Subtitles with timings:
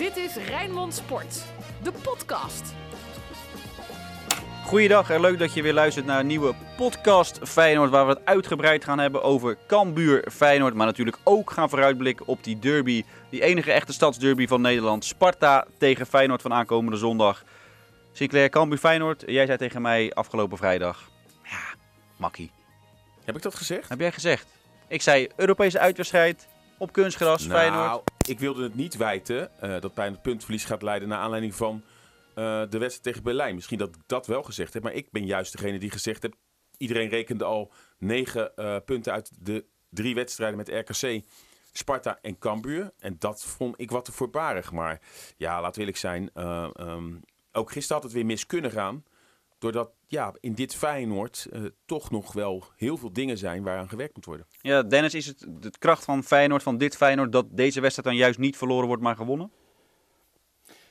[0.00, 1.44] Dit is Rijnmond Sport,
[1.82, 2.74] de podcast.
[4.64, 7.90] Goeiedag en leuk dat je weer luistert naar een nieuwe podcast Feyenoord.
[7.90, 10.74] Waar we het uitgebreid gaan hebben over Cambuur Feyenoord.
[10.74, 13.04] Maar natuurlijk ook gaan vooruitblikken op die derby.
[13.30, 15.04] Die enige echte stadsderby van Nederland.
[15.04, 17.44] Sparta tegen Feyenoord van aankomende zondag.
[18.12, 19.22] Sinclair, Cambuur Feyenoord.
[19.26, 21.10] Jij zei tegen mij afgelopen vrijdag.
[21.42, 21.74] Ja,
[22.16, 22.50] makkie.
[23.24, 23.88] Heb ik dat gezegd?
[23.88, 24.46] Heb jij gezegd?
[24.88, 26.48] Ik zei Europese uitwedstrijd
[26.80, 27.86] op kunstgras Feyenoord.
[27.86, 31.74] Nou, ik wilde het niet wijten uh, dat Feyenoord puntverlies gaat leiden naar aanleiding van
[31.74, 33.54] uh, de wedstrijd tegen Berlijn.
[33.54, 36.34] Misschien dat ik dat wel gezegd heb, maar ik ben juist degene die gezegd heb...
[36.76, 41.22] Iedereen rekende al negen uh, punten uit de drie wedstrijden met RKC,
[41.72, 42.92] Sparta en Cambuur.
[42.98, 44.72] En dat vond ik wat te voorbarig.
[44.72, 45.00] Maar
[45.36, 46.30] ja, laat eerlijk zijn,
[46.80, 47.20] um,
[47.52, 49.04] ook gisteren had het weer mis kunnen gaan...
[49.60, 54.14] Doordat ja, in dit Feyenoord uh, toch nog wel heel veel dingen zijn waaraan gewerkt
[54.14, 54.46] moet worden.
[54.60, 58.16] Ja, Dennis, is het de kracht van Feyenoord, van dit Feyenoord, dat deze wedstrijd dan
[58.16, 59.52] juist niet verloren wordt, maar gewonnen?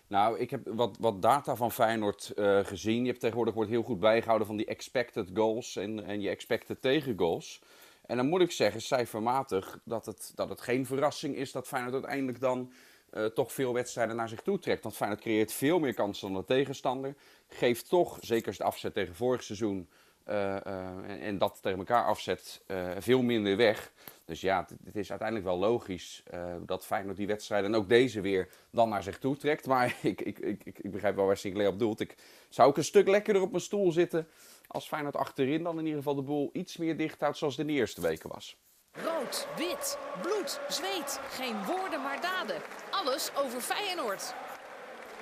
[0.07, 3.01] Nou, ik heb wat, wat data van Feyenoord uh, gezien.
[3.01, 6.81] Je hebt tegenwoordig wordt heel goed bijgehouden van die expected goals en, en je expected
[6.81, 7.61] tegengoals.
[8.05, 11.93] En dan moet ik zeggen, cijfermatig, dat het, dat het geen verrassing is dat Feyenoord
[11.93, 12.71] uiteindelijk dan
[13.13, 14.83] uh, toch veel wedstrijden naar zich toe trekt.
[14.83, 17.15] Want Feyenoord creëert veel meer kansen dan de tegenstander.
[17.47, 19.89] Geeft toch, zeker als het afzet tegen vorig seizoen,
[20.29, 22.61] uh, uh, en, en, dat tegen elkaar afzet,
[22.99, 23.91] veel minder weg.
[24.25, 26.23] Dus ja, het is uiteindelijk wel logisch
[26.65, 29.65] dat Feyenoord die wedstrijden en ook deze weer dan naar zich toe trekt.
[29.65, 31.99] Maar ik, ik, ik, ik begrijp wel waar Sinclair op doelt.
[31.99, 32.15] Ik
[32.49, 34.27] zou ook een stuk lekkerder op mijn stoel zitten
[34.67, 37.65] als Feyenoord achterin dan in ieder geval de boel iets meer dicht houdt zoals de
[37.65, 38.57] eerste weken was.
[39.03, 41.19] Rood, wit, bloed, zweet.
[41.29, 42.55] Geen woorden maar daden.
[42.89, 44.33] Alles over Feyenoord.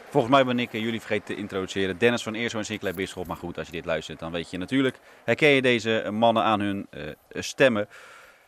[0.09, 1.98] Volgens mij ben ik jullie vergeten te introduceren.
[1.98, 3.28] Dennis van Eersel en Sinclair Bisschop.
[3.28, 5.00] Maar goed, als je dit luistert, dan weet je natuurlijk...
[5.23, 7.88] Herken je deze mannen aan hun uh, stemmen.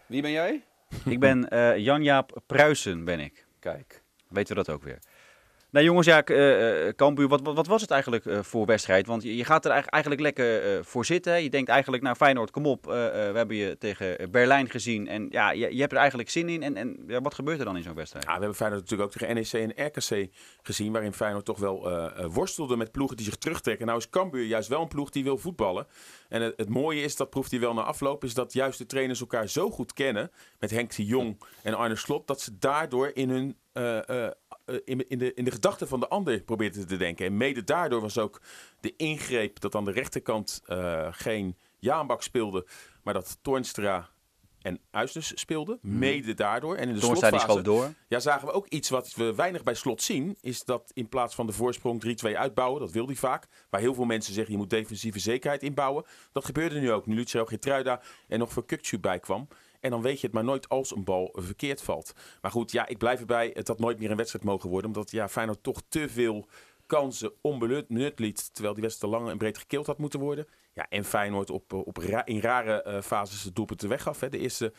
[0.05, 0.63] Wie ben jij?
[1.05, 3.45] Ik ben uh, Jan-Jaap Pruisen, ben ik.
[3.59, 4.01] Kijk.
[4.27, 4.99] Weten we dat ook weer.
[5.71, 9.07] Nou jongens, ja, uh, Cambuur, wat, wat, wat, was het eigenlijk uh, voor wedstrijd?
[9.07, 11.43] Want je, je gaat er eigenlijk lekker voor zitten.
[11.43, 12.85] Je denkt eigenlijk, nou Feyenoord, kom op.
[12.85, 15.07] we hebben je tegen Berlijn gezien.
[15.07, 16.63] En ja, je, je hebt er eigenlijk zin in.
[16.63, 18.25] En, en ja, wat gebeurt er dan in zo'n wedstrijd?
[18.25, 20.91] Ja, we hebben Feyenoord natuurlijk ook tegen NEC en RKC gezien.
[20.91, 21.89] Waarin Feyenoord toch wel
[22.31, 23.85] worstelde met ploegen die zich terugtrekken.
[23.85, 25.87] Nou is Cambuur juist wel een ploeg die wil voetballen.
[26.29, 28.85] En het, het, mooie is, dat proeft hij wel na afloop, is dat juist de
[28.85, 30.31] trainers elkaar zo goed kennen.
[30.59, 32.27] Met Henk de Jong en Arne Slot.
[32.27, 33.57] Dat ze daardoor in hun
[34.85, 37.25] in, in, de, in de gedachten van de ander probeerde te denken.
[37.25, 38.41] En mede daardoor was ook
[38.79, 42.65] de ingreep dat aan de rechterkant uh, geen Jaanbak speelde,
[43.03, 44.09] maar dat Toornstra
[44.61, 45.77] en Uisters speelden.
[45.81, 45.97] Hmm.
[45.97, 46.75] Mede daardoor.
[46.75, 47.93] En in de Toornstra door.
[48.07, 50.37] Ja, zagen we ook iets wat we weinig bij slot zien.
[50.41, 52.79] Is dat in plaats van de voorsprong 3-2 uitbouwen.
[52.79, 53.47] Dat wil hij vaak.
[53.69, 56.05] Waar heel veel mensen zeggen je moet defensieve zekerheid inbouwen.
[56.31, 57.05] Dat gebeurde nu ook.
[57.05, 59.47] Nu Lucio Getruida en nog voor Kukcu bij kwam.
[59.79, 62.13] En dan weet je het maar nooit als een bal verkeerd valt.
[62.41, 63.51] Maar goed, ja, ik blijf erbij.
[63.53, 64.87] Het had nooit meer een wedstrijd mogen worden.
[64.89, 66.47] Omdat ja, Feyenoord toch te veel
[66.85, 68.53] kansen onbenut liet.
[68.53, 70.47] Terwijl die wedstrijd te lang en breed gekild had moeten worden.
[70.73, 74.19] Ja, en Feyenoord op, op in rare uh, fases het doelpunt weggaf.
[74.19, 74.29] Hè.
[74.29, 74.73] De eerste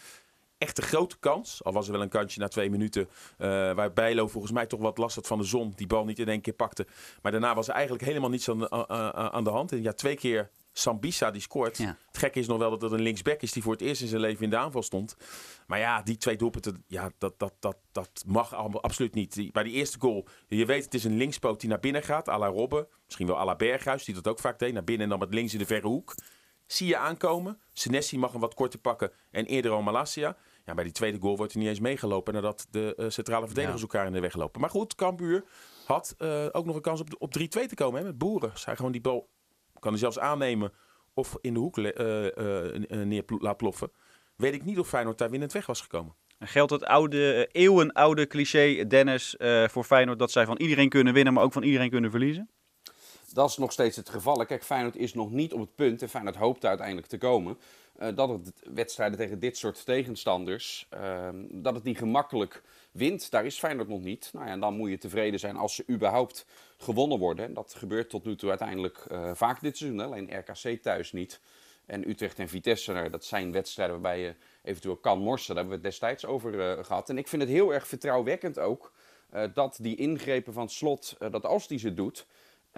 [0.59, 1.65] echte grote kans.
[1.65, 3.09] Al was er wel een kansje na twee minuten.
[3.39, 5.73] Uh, waar Bijlo volgens mij toch wat last had van de zon.
[5.77, 6.87] Die bal niet in één keer pakte.
[7.23, 9.73] Maar daarna was er eigenlijk helemaal niets aan, uh, aan de hand.
[9.73, 11.79] En ja, twee keer Sambisa die scoort.
[11.79, 11.97] Ja.
[12.07, 14.09] Het gekke is nog wel dat het een linksback is die voor het eerst in
[14.09, 15.17] zijn leven in de aanval stond.
[15.67, 19.35] Maar ja, die twee doelpunten, ja, dat, dat, dat, dat mag absoluut niet.
[19.35, 22.29] Die, bij die eerste goal, je weet het is een linkspoot die naar binnen gaat.
[22.29, 24.73] à la Robben, misschien wel à la Berghuis, die dat ook vaak deed.
[24.73, 26.15] Naar binnen en dan met links in de verre hoek.
[26.67, 27.61] Zie je aankomen.
[27.73, 30.37] Senesi mag hem wat korter pakken en eerder al Malasia.
[30.65, 33.81] Ja, bij die tweede goal wordt hij niet eens meegelopen nadat de uh, centrale verdedigers
[33.81, 33.87] ja.
[33.87, 34.61] elkaar in de weg lopen.
[34.61, 35.45] Maar goed, Cambuur
[35.87, 38.59] had uh, ook nog een kans op, op 3-2 te komen hè, met Boeren.
[38.59, 39.29] Zij gewoon die bal
[39.81, 40.73] kan hij zelfs aannemen
[41.15, 43.93] of in de hoek uh, uh, neer laat ploffen.
[44.37, 46.15] Weet ik niet of Feyenoord daar winnend weg was gekomen.
[46.39, 49.37] Geldt het oude, eeuwenoude cliché, Dennis,
[49.67, 50.19] voor Feyenoord...
[50.19, 52.51] dat zij van iedereen kunnen winnen, maar ook van iedereen kunnen verliezen?
[53.33, 54.47] Dat is nog steeds het geval.
[54.47, 57.59] Kijk, Feyenoord is nog niet op het punt, en Feyenoord hoopt uiteindelijk te komen...
[57.99, 63.31] Uh, dat het wedstrijden tegen dit soort tegenstanders, uh, dat het niet gemakkelijk wint.
[63.31, 64.31] Daar is Feyenoord nog niet.
[64.33, 66.47] Nou ja, en dan moet je tevreden zijn als ze überhaupt
[66.77, 67.45] gewonnen worden.
[67.45, 70.01] En dat gebeurt tot nu toe uiteindelijk uh, vaak dit seizoen.
[70.01, 71.41] Alleen RKC thuis niet.
[71.87, 75.55] En Utrecht en Vitesse, nou, dat zijn wedstrijden waarbij je eventueel kan morsen.
[75.55, 77.09] Daar hebben we het destijds over uh, gehad.
[77.09, 78.93] En ik vind het heel erg vertrouwwekkend ook
[79.35, 82.27] uh, dat die ingrepen van slot, dat als die ze doet,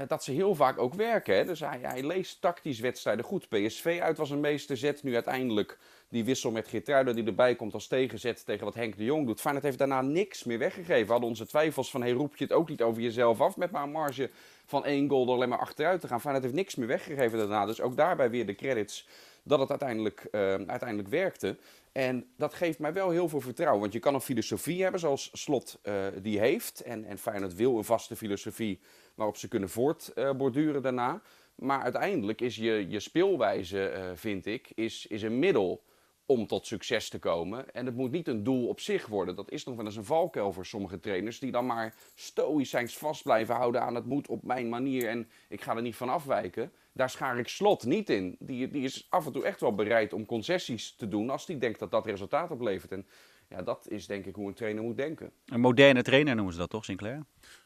[0.09, 1.35] dat ze heel vaak ook werken.
[1.35, 1.45] Hè?
[1.45, 3.49] Dus hij, hij, leest tactisch wedstrijden goed.
[3.49, 5.79] PSV uit was een meesterzet, nu uiteindelijk
[6.09, 9.41] die wissel met Geertruiden die erbij komt als tegenzet tegen wat Henk de Jong doet.
[9.41, 11.07] Feyenoord heeft daarna niks meer weggegeven.
[11.07, 13.71] We hadden onze twijfels van, hey, roep je het ook niet over jezelf af met
[13.71, 14.31] maar een marge
[14.67, 16.21] van één goal door alleen maar achteruit te gaan.
[16.21, 17.67] Feyenoord heeft niks meer weggegeven daarna.
[17.67, 19.07] Dus ook daarbij weer de credits
[19.43, 21.57] dat het uiteindelijk, uh, uiteindelijk werkte.
[21.93, 23.81] En dat geeft mij wel heel veel vertrouwen.
[23.81, 26.81] Want je kan een filosofie hebben zoals Slot uh, die heeft.
[26.81, 28.81] En, en Feyenoord wil een vaste filosofie
[29.23, 31.23] waarop ze kunnen voortborduren daarna.
[31.55, 35.83] Maar uiteindelijk is je, je speelwijze, uh, vind ik, is, is een middel
[36.27, 37.75] om tot succes te komen.
[37.75, 39.37] En het moet niet een doel op zich worden.
[39.37, 41.39] Dat is nog wel eens een valkuil voor sommige trainers...
[41.39, 45.09] die dan maar stoïcijns vast blijven houden aan het moet op mijn manier...
[45.09, 46.73] en ik ga er niet van afwijken.
[46.93, 48.37] Daar schaar ik Slot niet in.
[48.39, 51.31] Die, die is af en toe echt wel bereid om concessies te doen...
[51.31, 52.93] als die denkt dat dat resultaat oplevert.
[52.93, 53.07] En
[53.49, 55.33] ja, dat is denk ik hoe een trainer moet denken.
[55.47, 57.25] Een moderne trainer noemen ze dat toch, Sinclair?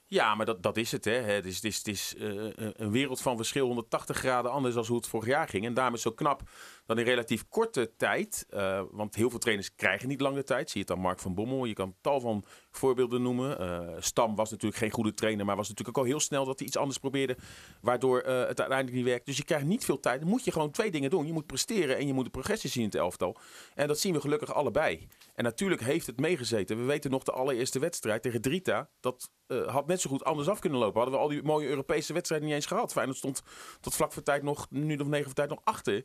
[0.08, 1.04] Ja, maar dat, dat is het.
[1.04, 1.12] Hè.
[1.12, 4.86] Het is, het is, het is uh, een wereld van verschil 180 graden anders dan
[4.86, 5.64] hoe het vorig jaar ging.
[5.64, 6.42] En daarom is het zo knap
[6.86, 10.70] dat in relatief korte tijd, uh, want heel veel trainers krijgen niet lang de tijd.
[10.70, 11.64] Zie je het aan Mark van Bommel.
[11.64, 13.60] Je kan tal van voorbeelden noemen.
[13.60, 16.58] Uh, Stam was natuurlijk geen goede trainer, maar was natuurlijk ook al heel snel dat
[16.58, 17.36] hij iets anders probeerde,
[17.80, 19.26] waardoor het uiteindelijk niet werkt.
[19.26, 20.20] Dus je krijgt niet veel tijd.
[20.20, 21.26] Dan moet je gewoon twee dingen doen.
[21.26, 23.36] Je moet presteren en je moet de progressie zien in het elftal.
[23.74, 25.08] En dat zien we gelukkig allebei.
[25.34, 26.78] En natuurlijk heeft het meegezeten.
[26.78, 28.90] We weten nog de allereerste wedstrijd tegen Drita.
[29.00, 29.30] Dat
[29.66, 31.00] had net zo goed anders af kunnen lopen.
[31.00, 32.92] Hadden we al die mooie Europese wedstrijden niet eens gehad.
[32.92, 33.42] Feyenoord stond
[33.80, 36.04] tot vlak voor tijd nog, nu of negen voor tijd nog achter.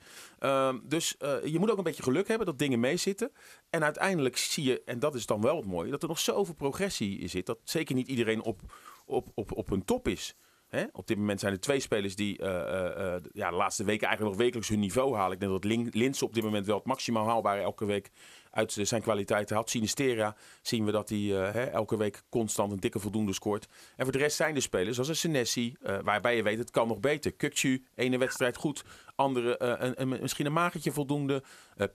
[0.83, 3.31] Dus uh, je moet ook een beetje geluk hebben dat dingen meezitten.
[3.69, 6.53] En uiteindelijk zie je, en dat is dan wel het mooie, dat er nog zoveel
[6.53, 7.45] progressie zit.
[7.45, 8.61] Dat zeker niet iedereen op,
[9.05, 10.35] op, op, op hun top is.
[10.67, 10.83] Hè?
[10.91, 14.35] Op dit moment zijn er twee spelers die uh, uh, ja, de laatste weken eigenlijk
[14.35, 15.33] nog wekelijks hun niveau halen.
[15.33, 18.11] Ik denk dat Lin Linse op dit moment wel het maximaal haalbare elke week
[18.51, 19.69] uit zijn kwaliteiten had.
[19.69, 23.67] Sinistera zien we dat hij hè, elke week constant een dikke voldoende scoort.
[23.95, 26.87] En voor de rest zijn de spelers zoals een Senesi, waarbij je weet het kan
[26.87, 27.31] nog beter.
[27.31, 28.83] Kukcu, ene wedstrijd goed,
[29.15, 31.43] andere uh, een, een, misschien een magertje voldoende.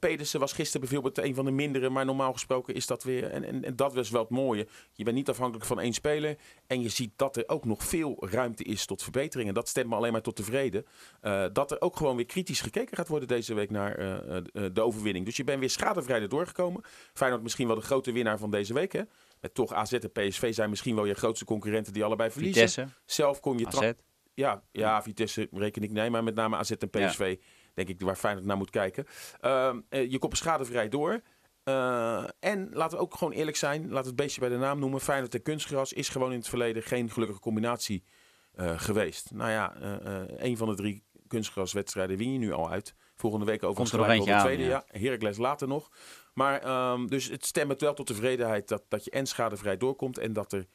[0.01, 3.31] Pedersen was gisteren bijvoorbeeld een van de mindere, maar normaal gesproken is dat weer.
[3.31, 4.67] En, en, en dat was wel het mooie.
[4.93, 6.37] Je bent niet afhankelijk van één speler.
[6.67, 9.55] En je ziet dat er ook nog veel ruimte is tot verbeteringen.
[9.55, 10.87] Dat stemt me alleen maar tot tevreden.
[11.23, 13.97] Uh, dat er ook gewoon weer kritisch gekeken gaat worden deze week naar
[14.53, 15.25] de overwinning.
[15.25, 15.71] Dus je bent weer
[16.47, 16.83] schadevrijder doorgekomen.
[17.13, 18.93] Feyenoord misschien wel de grote winnaar van deze week.
[18.93, 19.03] Hè?
[19.41, 22.69] Met toch AZ en PSV zijn misschien wel je grootste concurrenten die allebei verliezen.
[22.69, 22.95] Vitesse.
[23.05, 23.93] Zelf kon je AZ.
[24.35, 27.47] Ja, ja, Vitesse reken ik nee, maar met name AZ en PSV, ja.
[27.75, 29.07] denk ik, waar Feyenoord naar moet kijken.
[29.43, 31.21] Uh, je komt schadevrij door.
[31.65, 34.79] Uh, en laten we ook gewoon eerlijk zijn, laten we het beestje bij de naam
[34.79, 35.01] noemen.
[35.01, 38.05] Feyenoord en kunstgras is gewoon in het verleden geen gelukkige combinatie
[38.57, 39.31] uh, geweest.
[39.35, 39.77] Nou ja,
[40.37, 42.95] een van de drie kunstgraswedstrijden win je nu al uit.
[43.15, 44.63] Volgende week over er nog de tweede.
[44.63, 44.85] Ja.
[44.89, 44.99] ja.
[44.99, 45.91] Heracles later nog.
[46.37, 50.33] Maar um, dus het stemt wel tot tevredenheid dat, dat je en schadevrij doorkomt en
[50.33, 50.67] dat er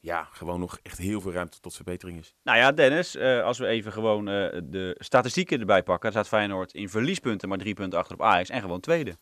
[0.00, 2.34] ja, gewoon nog echt heel veel ruimte tot verbetering is.
[2.42, 6.38] Nou ja, Dennis, uh, als we even gewoon uh, de statistieken erbij pakken, dan staat
[6.38, 9.16] Feyenoord in verliespunten maar drie punten achter op Ajax en gewoon tweede.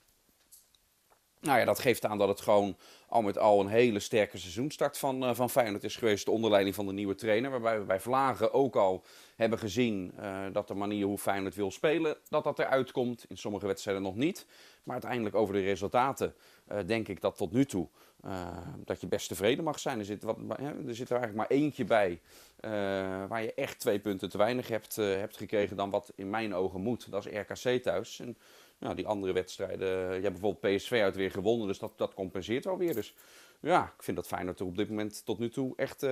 [1.46, 2.76] Nou ja, dat geeft aan dat het gewoon
[3.08, 6.24] al met al een hele sterke seizoenstart van, uh, van Feyenoord is geweest.
[6.24, 7.50] De onderleiding van de nieuwe trainer.
[7.50, 9.04] Waarbij we bij Vlagen ook al
[9.36, 13.24] hebben gezien uh, dat de manier hoe Feyenoord wil spelen, dat dat eruit komt.
[13.28, 14.46] In sommige wedstrijden nog niet.
[14.82, 16.34] Maar uiteindelijk over de resultaten
[16.72, 17.88] uh, denk ik dat tot nu toe
[18.84, 19.98] dat je best tevreden mag zijn.
[19.98, 20.38] Er zit, wat,
[20.86, 22.20] er zit er eigenlijk maar eentje bij
[23.28, 26.80] waar je echt twee punten te weinig hebt, hebt gekregen dan wat in mijn ogen
[26.80, 27.10] moet.
[27.10, 28.22] Dat is RKC thuis.
[28.78, 32.64] Nou, die andere wedstrijden, je hebt bijvoorbeeld PSV uit weer gewonnen, dus dat, dat compenseert
[32.64, 32.94] wel weer.
[32.94, 33.14] Dus
[33.60, 36.10] ja, ik vind dat Feyenoord er op dit moment tot nu toe echt uh,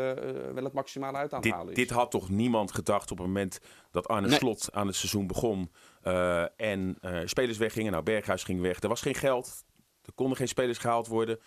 [0.52, 1.78] wel het maximale uit aan het dit, halen is.
[1.78, 4.36] Dit had toch niemand gedacht op het moment dat Arne nee.
[4.36, 5.70] Slot aan het seizoen begon
[6.04, 7.92] uh, en spelers weggingen.
[7.92, 8.80] Nou, Berghuis ging weg.
[8.80, 9.64] Er was geen geld.
[10.04, 11.38] Er konden geen spelers gehaald worden.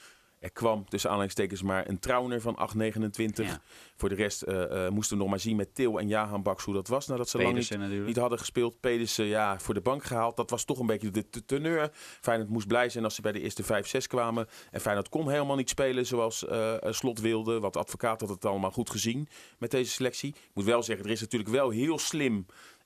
[0.47, 3.45] Er kwam tussen aanhalingstekens maar een Trauner van 8,29.
[3.45, 3.61] Ja.
[3.95, 6.63] Voor de rest uh, uh, moesten we nog maar zien met Til en Jahan Baks
[6.63, 7.07] hoe dat was.
[7.07, 8.79] Nadat ze Pedersen lang niet, hadden gespeeld.
[8.79, 10.35] Pedersen ja, voor de bank gehaald.
[10.35, 11.89] Dat was toch een beetje de, teneur.
[11.93, 14.47] Feyenoord moest blij zijn als ze bij de eerste 5, 6 kwamen.
[14.71, 17.59] En Feyenoord kon helemaal niet spelen zoals uh, Slot wilde.
[17.59, 19.27] Wat advocaat had het allemaal goed gezien
[19.57, 20.29] met deze selectie.
[20.29, 22.45] Ik moet wel zeggen, er is natuurlijk wel heel slim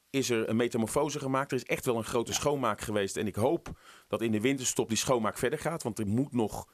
[0.10, 1.52] is er een metamorfose gemaakt.
[1.52, 3.18] Er is echt wel een grote schoonmaak geweest.
[3.18, 3.70] En ik hoop
[4.08, 5.84] dat in de winterstop die schoonmaak verder gaat.
[5.84, 6.68] Want er moet nog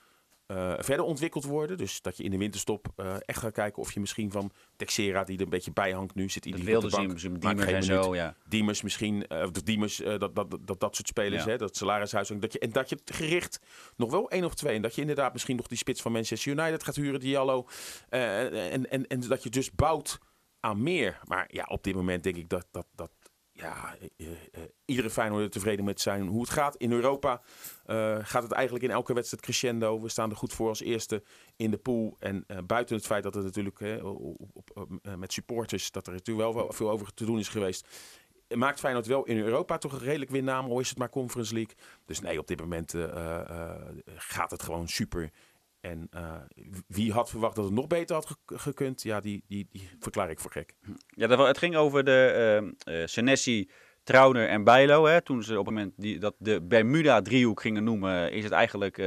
[0.48, 1.78] uh, verder ontwikkeld worden.
[1.78, 5.24] Dus dat je in de winterstop uh, echt gaat kijken of je misschien van Texera,
[5.24, 8.16] die er een beetje bij hangt nu, zit in die wilde bank, Diemers en zo,
[8.16, 8.36] ja.
[8.46, 11.50] Diemers misschien, uh, of Diemers, dat, dat, dat, dat soort spelers, ja.
[11.50, 12.28] hè, dat salarishuis.
[12.28, 13.60] Dat je, en dat je gericht
[13.96, 14.76] nog wel één of twee.
[14.76, 17.68] En dat je inderdaad misschien nog die spits van Manchester United gaat huren, Diallo.
[18.10, 20.20] en, en, en dat je dus bouwt
[20.60, 21.20] aan meer.
[21.24, 23.12] Maar ja, op dit moment denk ik dat, dat, dat
[23.58, 24.36] ja, uh, uh,
[24.86, 26.76] iedere Feyenoord tevreden met zijn hoe het gaat.
[26.76, 27.42] In Europa
[28.22, 30.02] gaat het eigenlijk in elke wedstrijd crescendo.
[30.02, 31.24] We staan er goed voor als eerste
[31.56, 32.16] in de pool.
[32.20, 33.80] En buiten het feit dat het natuurlijk
[35.18, 37.88] met supporters, dat er natuurlijk wel veel over te doen is geweest.
[38.56, 41.76] maakt Feyenoord wel in Europa toch een redelijk winnaam, al is het maar Conference League.
[42.06, 42.94] Dus nee, op dit moment
[44.16, 45.32] gaat het gewoon super.
[45.90, 46.10] En
[46.88, 50.40] wie had verwacht dat het nog beter had gekund, ja, die, die, die verklaar ik
[50.40, 50.74] voor gek.
[51.08, 53.70] Ja, dat, het ging over de uh, Senesi,
[54.04, 55.06] Trauner en Bijlo.
[55.06, 55.22] Hè.
[55.22, 59.02] Toen ze op het moment die, dat de Bermuda-driehoek gingen noemen, is het eigenlijk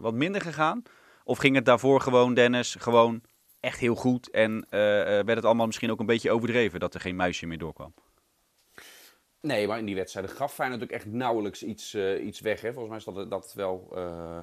[0.00, 0.82] wat minder gegaan.
[1.24, 3.22] Of ging het daarvoor gewoon, Dennis, gewoon
[3.60, 4.30] echt heel goed.
[4.30, 7.58] En uh, werd het allemaal misschien ook een beetje overdreven dat er geen muisje meer
[7.58, 7.94] doorkwam.
[9.40, 12.60] Nee, maar in die wedstrijden gaf Feyenoord natuurlijk echt nauwelijks iets, uh, iets weg.
[12.60, 12.72] Hè.
[12.72, 14.38] Volgens mij is dat, dat wel uh,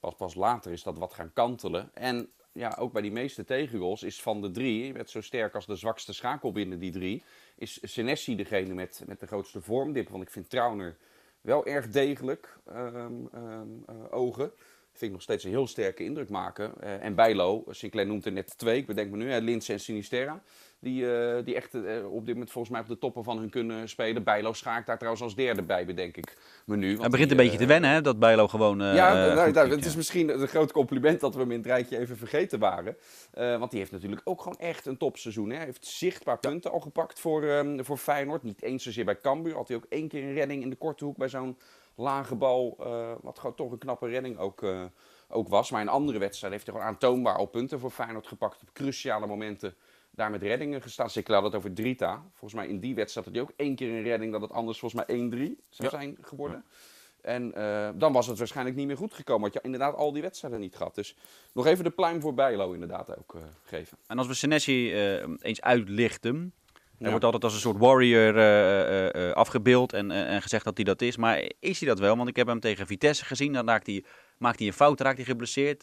[0.00, 1.90] pas, pas later is dat wat gaan kantelen.
[1.94, 5.66] En ja, ook bij die meeste tegengoals is van de drie, werd zo sterk als
[5.66, 7.22] de zwakste schakel binnen die drie,
[7.56, 10.08] is Senesi degene met, met de grootste vormdip.
[10.08, 10.96] Want ik vind Trauner
[11.40, 14.52] wel erg degelijk um, um, ogen
[14.98, 16.72] vind ik nog steeds een heel sterke indruk maken.
[16.82, 19.80] Uh, en Bijlo, Sinclair noemt er net twee, ik bedenk me nu, hè, Linse en
[19.80, 20.42] Sinisterra.
[20.80, 23.50] Die, uh, die echt uh, op dit moment volgens mij op de toppen van hun
[23.50, 24.22] kunnen spelen.
[24.22, 26.36] Bijlo schaakt daar trouwens als derde bij, bedenk ik
[26.66, 26.98] me nu.
[26.98, 28.78] Hij begint een beetje te wennen, hè, dat Bijlo gewoon...
[28.78, 31.98] ja, nou, nou, het is misschien een groot compliment dat we hem in het rijtje
[31.98, 32.96] even vergeten waren.
[33.32, 35.50] want die heeft natuurlijk ook gewoon echt een topseizoen.
[35.50, 38.42] Hij heeft zichtbaar punten al gepakt voor, um, voor Feyenoord.
[38.42, 39.54] Niet eens zozeer bij Cambuur.
[39.54, 41.56] Had hij ook één keer een redding in de korte hoek bij zo'n
[41.98, 44.84] lage bal, uh, wat gewoon toch een knappe redding ook, uh,
[45.28, 45.70] ook was.
[45.70, 48.62] Maar in andere wedstrijden heeft hij gewoon aantoonbaar al punten voor Feyenoord gepakt.
[48.62, 49.74] Op cruciale momenten
[50.10, 51.10] daar met reddingen gestaan.
[51.10, 52.22] Zeker had het over Drita.
[52.30, 54.78] Volgens mij in die wedstrijd had hij ook één keer een redding dat het anders
[54.78, 55.98] volgens mij 1-3 zou ja.
[55.98, 56.64] zijn geworden.
[56.66, 56.76] Ja.
[57.20, 59.42] En uh, dan was het waarschijnlijk niet meer goed gekomen.
[59.42, 60.94] Had je inderdaad al die wedstrijden niet gehad.
[60.94, 61.16] Dus
[61.52, 63.98] nog even de pluim voor Bijlo inderdaad ook geven.
[64.06, 64.94] En als we Senesi
[65.40, 66.52] eens uitlichten...
[66.98, 70.84] Er wordt altijd als een soort warrior uh, uh, afgebeeld en, en gezegd dat hij
[70.84, 71.16] dat is.
[71.16, 72.16] Maar is hij dat wel?
[72.16, 73.52] Want ik heb hem tegen Vitesse gezien.
[73.52, 74.04] Dan maakt hij,
[74.38, 75.80] maakt hij een fout, raakt hij geblesseerd.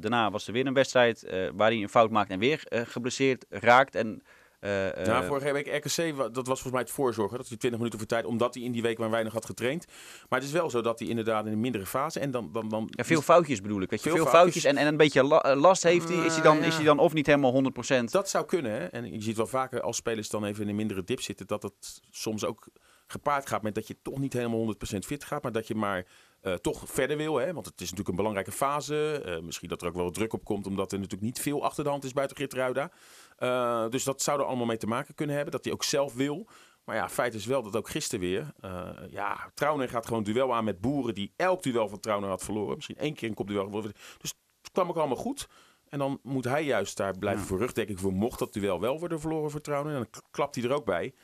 [0.00, 3.94] daarna was er weer een wedstrijd waar hij een fout maakt en weer geblesseerd raakt.
[3.94, 4.22] En
[4.60, 7.36] uh, vorige week RKC, dat was volgens mij het voorzorgen.
[7.36, 9.86] Dat hij 20 minuten voor tijd, omdat hij in die week maar weinig had getraind.
[10.28, 12.20] Maar het is wel zo dat hij inderdaad in een mindere fase.
[12.20, 13.90] En dan, dan, dan ja, veel foutjes bedoel ik.
[13.90, 14.10] Weet je?
[14.10, 16.24] Veel, veel foutjes, en, en een beetje la, eh, last heeft hij.
[16.24, 16.64] Is hij, dan, ja.
[16.64, 17.72] is hij dan of niet helemaal
[18.02, 18.04] 100%?
[18.04, 18.72] Dat zou kunnen.
[18.72, 18.86] Hè?
[18.86, 21.46] En je ziet wel vaker als spelers dan even in een mindere dip zitten.
[21.46, 22.68] Dat het soms ook
[23.06, 25.42] gepaard gaat met dat je toch niet helemaal 100% fit gaat.
[25.42, 26.06] Maar dat je maar
[26.48, 27.36] uh, toch verder wil.
[27.36, 27.52] Hè?
[27.52, 29.22] Want het is natuurlijk een belangrijke fase.
[29.26, 31.84] Uh, misschien dat er ook wel druk op komt, omdat er natuurlijk niet veel achter
[31.84, 32.90] de hand is buiten Geertruida.
[33.38, 35.52] Uh, dus dat zou er allemaal mee te maken kunnen hebben.
[35.54, 36.48] Dat hij ook zelf wil.
[36.84, 38.52] Maar ja, feit is wel dat ook gisteren weer.
[39.10, 42.74] ja, Trauner gaat gewoon duel aan met boeren die elk duel van Trauner had verloren.
[42.74, 43.70] Misschien één keer een kopduel.
[44.18, 45.48] Dus het kwam ook allemaal goed.
[45.88, 47.48] En dan moet hij juist daar blijven ja.
[47.48, 48.12] voor rugdekking voor.
[48.12, 49.94] Mocht dat duel wel worden verloren voor Trauner.
[49.94, 51.14] En dan klapt hij er ook bij.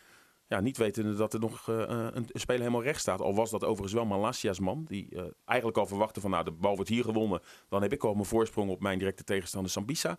[0.47, 3.21] Ja, niet wetende dat er nog uh, een, een, speler helemaal recht staat.
[3.21, 4.85] Al was dat overigens wel Malassia's man.
[4.89, 7.41] Die uh, eigenlijk al verwachtte van nou de bal wordt hier gewonnen.
[7.69, 10.19] Dan heb ik al mijn voorsprong op mijn directe tegenstander Sambisa.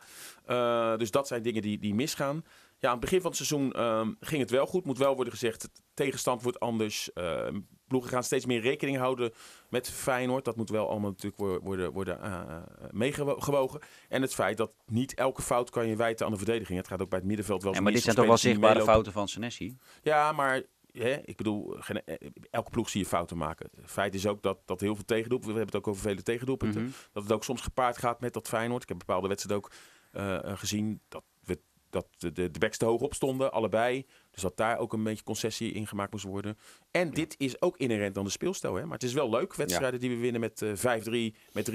[0.97, 2.43] Dus dat zijn dingen die, die misgaan.
[2.79, 4.85] Ja, aan het begin van het seizoen um, ging het wel goed.
[4.85, 7.09] Moet wel worden gezegd, tegenstand wordt anders.
[7.87, 9.33] Ploegen gaan steeds meer rekening houden
[9.69, 10.45] met Feyenoord.
[10.45, 12.57] Dat moet wel allemaal natuurlijk worden, worden uh,
[12.91, 13.79] meegewogen.
[14.09, 16.77] En het feit dat niet elke fout kan je wijten aan de verdediging.
[16.77, 19.11] Het gaat ook bij het middenveld wel ja, maar dit zijn toch wel zichtbare fouten
[19.11, 19.77] van Senesi?
[20.01, 20.63] Ja, maar
[20.97, 22.01] Hè, ik bedoel, geen,
[22.51, 23.69] elke ploeg zie je fouten maken.
[23.85, 26.81] Feit is ook dat, dat heel veel tegendoelpunten, we hebben het ook over vele tegendoelpunten,
[26.81, 26.95] mm -hmm.
[27.13, 28.83] dat het ook soms gepaard gaat met dat Feyenoord.
[28.83, 29.71] Ik heb bepaalde wedstrijden ook
[30.13, 34.05] uh, gezien dat we dat de, de, de backs te hoog op stonden, allebei.
[34.35, 36.57] Dus dat daar ook een beetje concessie in gemaakt moest worden.
[36.91, 38.75] En dit is ook inherent aan de speelstijl.
[38.75, 38.83] Hè?
[38.83, 40.07] Maar het is wel leuk, wedstrijden ja.
[40.07, 41.73] die we winnen met uh, 5-3, met 3-2.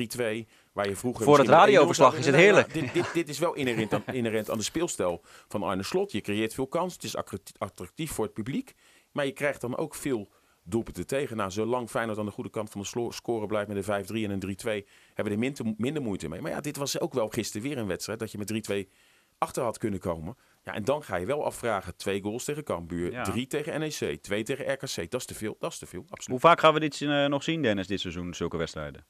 [0.73, 2.73] Waar je vroeger Voor het radioverslag is het heerlijk.
[2.73, 6.13] dit, dit, dit, is wel inherent aan, inherent aan de speelstijl van Arne Slot.
[6.13, 7.17] Je creëert veel kans, het is
[7.59, 8.75] attractief voor het publiek.
[9.13, 10.29] Maar je krijgt dan ook veel
[10.63, 11.37] doelpunten tegen.
[11.37, 14.31] Nou, zolang Feyenoord aan de goede kant van de score blijft met een 5-3 en
[14.31, 14.89] een 3-2...
[15.15, 16.41] hebben we er minder, minder moeite mee.
[16.41, 18.19] Maar ja, dit was ook wel gisteren weer een wedstrijd...
[18.19, 18.93] dat je met 3-2
[19.39, 20.37] achter had kunnen komen.
[20.71, 21.97] Ja, en dan ga je wel afvragen.
[21.97, 23.23] Twee goals tegen Cambuur, ja.
[23.23, 25.11] drie tegen NEC, twee tegen RKC.
[25.11, 26.41] Dat is te veel, dat is te veel, absoluut.
[26.41, 29.05] Hoe vaak gaan we dit uh, nog zien, Dennis, dit seizoen, zulke wedstrijden?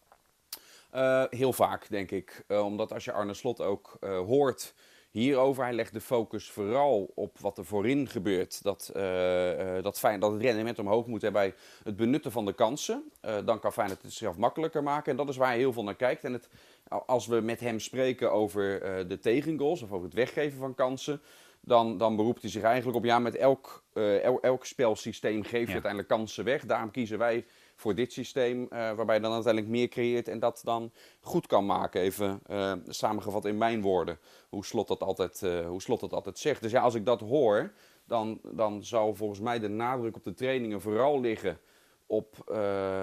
[0.94, 2.44] Uh, heel vaak, denk ik.
[2.48, 4.74] Uh, omdat als je Arne Slot ook hoort
[5.10, 8.62] hierover, hij legt de focus vooral op wat er voorin gebeurt.
[8.62, 8.90] Dat,
[9.82, 13.12] dat, fijn, dat het rendement omhoog moet hebben bij het benutten van de kansen.
[13.20, 15.10] dan kan Feyenoord het zichzelf makkelijker maken.
[15.10, 16.24] En dat is waar hij heel veel naar kijkt.
[16.24, 16.48] En het
[16.90, 21.20] als we met hem spreken over uh, de tegengoals of over het weggeven van kansen,
[21.60, 25.60] dan, dan beroept hij zich eigenlijk op, ja, met elk, uh, el, elk spelsysteem geef
[25.60, 25.72] je ja.
[25.72, 26.66] uiteindelijk kansen weg.
[26.66, 27.44] Daarom kiezen wij
[27.76, 31.66] voor dit systeem, uh, waarbij je dan uiteindelijk meer creëert en dat dan goed kan
[31.66, 32.00] maken.
[32.00, 32.42] Even
[32.86, 36.62] samengevat in mijn woorden, hoe Slot dat altijd, hoe Slot dat altijd zegt.
[36.62, 37.72] Dus ja, als ik dat hoor,
[38.04, 41.60] dan, dan zou volgens mij de nadruk op de trainingen vooral liggen
[42.10, 42.56] op, uh,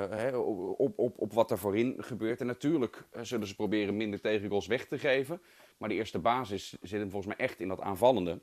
[0.09, 2.39] hè, op, op, op wat er voorin gebeurt.
[2.39, 5.41] En natuurlijk eh, zullen ze proberen minder tegengoals weg te geven.
[5.77, 8.39] Maar de eerste basis zit hem volgens mij echt in dat aanvallende.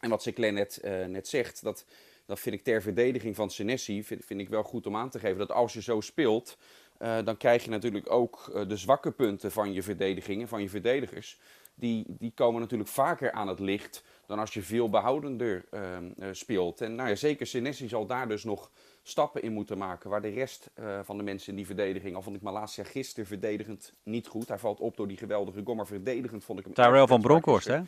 [0.00, 1.84] En wat Sinclair net, uh, net zegt, dat
[2.28, 5.38] dat vind ik ter verdediging van Senesi, vind, ik wel goed om aan te geven,
[5.38, 6.58] dat als je zo speelt,
[6.98, 10.68] eh, dan krijg je natuurlijk ook eh, de zwakke punten van je verdedigingen, van je
[10.68, 11.38] verdedigers.
[11.78, 16.28] Die, die komen natuurlijk vaker aan het licht dan als je veel behoudender ehm, eh,
[16.32, 16.80] speelt.
[16.80, 18.70] En nou ja, zeker Senesi zal daar dus nog
[19.02, 20.10] stappen in moeten maken.
[20.10, 20.70] Waar de rest
[21.02, 24.48] van de mensen in die verdediging, al vond ik Malasia gisteren verdedigend niet goed.
[24.48, 26.74] Hij valt op door die geweldige goal, maar verdedigend vond ik hem...
[26.74, 27.80] Tyrell van Bronkhorst, hè?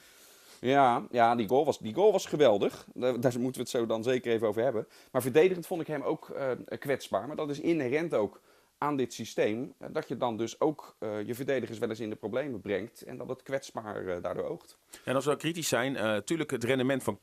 [0.61, 2.87] Ja, ja die, goal was, die goal was geweldig.
[2.95, 4.87] Daar, moeten we het zo dan zeker even over hebben.
[5.11, 6.35] Maar verdedigend vond ik hem ook
[6.79, 7.27] kwetsbaar.
[7.27, 8.41] Maar dat is inherent ook
[8.83, 12.11] aan dit systeem, eh, dat je dan dus ook uh, je verdedigers wel eens in
[12.11, 14.79] de problemen brengt en dat het kwetsbaar uh, daardoor oogt.
[15.05, 17.19] En als we kritisch zijn, natuurlijk het rendement van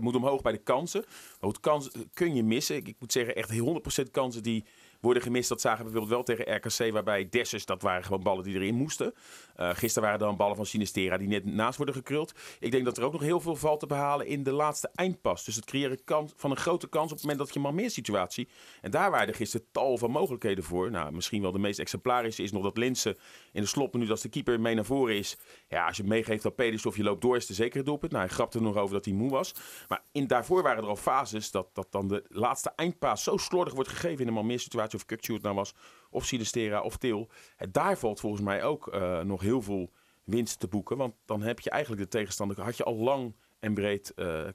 [0.00, 1.04] moet omhoog bij de kansen.
[1.40, 2.76] Maar het kans kun je missen.
[2.76, 3.60] Ik, ik moet zeggen, echt
[4.06, 4.64] 100% kansen die
[5.02, 5.48] worden gemist.
[5.48, 8.74] Dat zagen we bijvoorbeeld wel tegen RKC, waarbij Dessus, dat waren gewoon ballen die erin
[8.74, 9.14] moesten.
[9.56, 12.32] Uh, gisteren waren er dan ballen van Sinistera die net naast worden gekruld.
[12.60, 15.44] Ik denk dat er ook nog heel veel valt te behalen in de laatste eindpas.
[15.44, 15.98] Dus het creëren
[16.36, 18.48] van een grote kans op het moment dat je maar meer situatie.
[18.80, 20.90] En daar waren er gisteren tal van mogelijkheden voor.
[20.90, 23.16] Nou, misschien wel de meest exemplarische is nog dat Linsen
[23.52, 25.36] in de slotminuut als de keeper mee naar voren is.
[25.68, 28.12] Ja, als je meegeeft op Pedis of je loopt door is de zekere doelpunt.
[28.12, 29.54] Nou, hij grapte er nog over dat hij moe was.
[29.88, 33.74] Maar in, daarvoor waren er al fases dat, dat dan de laatste eindpaas zo slordig
[33.74, 35.74] wordt gegeven in een maar meer situatie of Kukcu het nou was,
[36.10, 37.28] of Sinistera of Til.
[37.70, 39.90] Daar valt volgens mij ook uh, nog heel veel
[40.24, 40.96] winst te boeken.
[40.96, 44.48] Want dan heb je eigenlijk de tegenstander, had je al lang en breed, uh,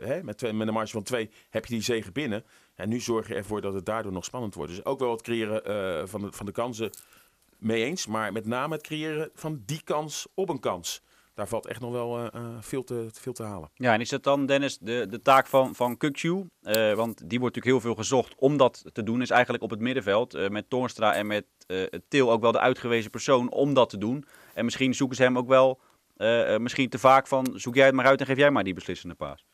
[0.00, 2.44] hè, met, met een marge van twee, heb je die zegen binnen.
[2.74, 4.70] En nu zorg je ervoor dat het daardoor nog spannend wordt.
[4.70, 6.90] Dus ook wel het creëren van, van de kansen
[7.58, 8.06] mee eens.
[8.06, 11.02] Maar met name het creëren van die kans op een kans
[11.34, 12.28] daar valt echt nog wel uh,
[12.60, 13.70] veel, te, veel te halen.
[13.74, 16.46] Ja, en is dat dan, Dennis, de, de taak van, van Kukju?
[16.62, 19.20] Uh, want die wordt natuurlijk heel veel gezocht om dat te doen.
[19.20, 21.44] Is eigenlijk op het middenveld uh, met Toornstra en met
[22.08, 24.24] Til ook wel de uitgewezen persoon om dat te doen.
[24.54, 25.80] En misschien zoeken ze hem ook wel
[26.58, 29.14] misschien te vaak van zoek jij het maar uit en geef jij maar die beslissende
[29.14, 29.44] paas.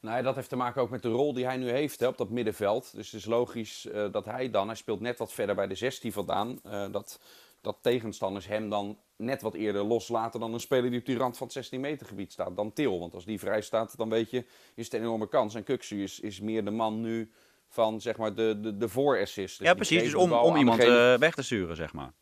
[0.00, 2.18] Nou, dat heeft te maken ook met de rol die hij nu heeft hè, op
[2.18, 2.92] dat middenveld.
[2.94, 6.12] Dus het is logisch dat hij dan, hij speelt net wat verder bij de 16
[6.12, 7.20] vandaan, dat
[7.60, 11.36] dat tegenstanders hem dan net wat eerder loslaten dan een speler die op die rand
[11.36, 12.98] van het 16 meter gebied staat, dan Til.
[12.98, 15.54] Want als die vrij staat, dan weet je, is het een enorme kans.
[15.54, 17.30] En Kuksu is, is meer de man nu
[17.68, 19.58] van zeg maar de, de, de voorassist.
[19.58, 20.02] Dus ja, precies.
[20.02, 22.12] Dus om, om iemand uh, weg te sturen, zeg maar.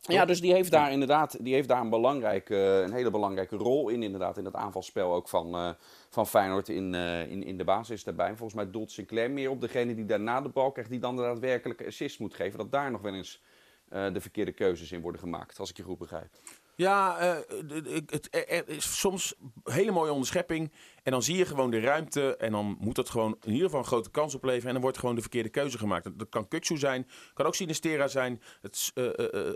[0.00, 3.88] Ja, dus die heeft daar inderdaad die heeft daar een, belangrijke, een hele belangrijke rol
[3.88, 5.70] in, inderdaad, in het aanvalspel ook van, uh,
[6.10, 8.28] van Feyenoord in, uh, in, in de basis daarbij.
[8.28, 11.22] Volgens mij doelt Sinclair meer op degene die daarna de bal krijgt, die dan de
[11.22, 12.58] daadwerkelijke assist moet geven.
[12.58, 13.42] Dat daar nog wel eens
[13.92, 16.30] uh, de verkeerde keuzes in worden gemaakt, als ik je goed begrijp.
[16.74, 17.36] Ja, uh,
[18.06, 20.72] het, er is soms hele mooie onderschepping.
[21.02, 22.36] En dan zie je gewoon de ruimte.
[22.36, 24.66] En dan moet dat gewoon in ieder geval een grote kans opleveren.
[24.66, 26.18] En dan wordt gewoon de verkeerde keuze gemaakt.
[26.18, 28.42] Dat kan Kuksu zijn, kan ook Sinistera zijn.
[28.60, 28.92] Het,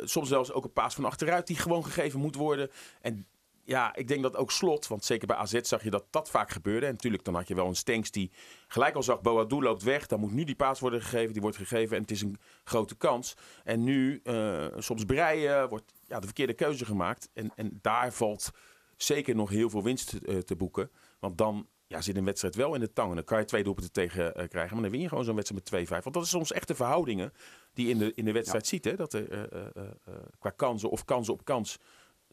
[0.05, 2.71] soms zelfs ook een paas van achteruit die gewoon gegeven moet worden.
[3.01, 3.27] En
[3.65, 6.51] ja, ik denk dat ook slot, want zeker bij AZ zag je dat dat vaak
[6.51, 6.87] gebeurde.
[6.87, 8.31] En natuurlijk, dan had je wel een Stenks die
[8.69, 10.07] gelijk al zag, Boadou loopt weg.
[10.07, 12.95] Dan moet nu die paas worden gegeven, die wordt gegeven en het is een grote
[12.95, 13.37] kans.
[13.65, 17.29] En nu, uh, soms breien, wordt ja, de verkeerde keuze gemaakt.
[17.33, 18.51] En, en daar valt
[18.97, 20.91] zeker nog heel veel winst te, uh, te boeken.
[21.19, 23.09] Want dan ja, zit een wedstrijd wel in de tang.
[23.09, 24.73] En dan kan je twee doelpunten tegen uh, krijgen.
[24.73, 26.03] Maar dan win je gewoon zo'n wedstrijd met 2-5.
[26.03, 27.33] Want dat is soms echt de verhoudingen
[27.75, 28.71] die je in de, in de wedstrijd ja.
[28.71, 28.85] ziet.
[28.85, 28.97] Hè?
[28.97, 29.73] Dat er
[30.39, 31.79] qua kansen of kansen op kans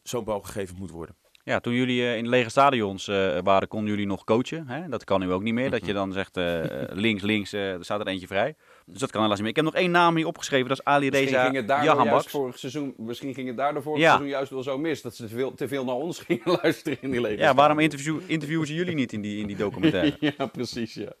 [0.02, 1.16] zo'n bal gegeven moet worden.
[1.44, 4.68] Ja, toen jullie uh, in lege stadions uh, waren, konden jullie nog coachen.
[4.68, 4.88] Hè?
[4.88, 5.70] Dat kan nu ook niet meer.
[5.70, 8.54] Dat je dan zegt uh, links, links, er staat er eentje vrij.
[8.86, 9.56] Dus dat kan helaas niet meer.
[9.56, 12.94] Ik heb nog één naam hier opgeschreven, dat is Ali Reza ging het vorig seizoen,
[12.96, 14.08] Misschien ging het daardoor vorig ja.
[14.08, 15.02] seizoen juist wel zo mis.
[15.02, 17.78] Dat ze te veel, te veel naar ons gingen luisteren in die lege Ja, waarom
[17.78, 20.16] interview, interviewen ze jullie niet in die, in die documentaire?
[20.38, 21.12] ja, precies, ja.